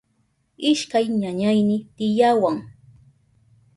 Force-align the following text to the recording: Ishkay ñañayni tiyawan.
Ishkay 0.71 1.05
ñañayni 1.21 1.77
tiyawan. 1.95 2.57